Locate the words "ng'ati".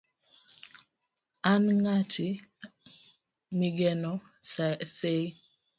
1.81-2.27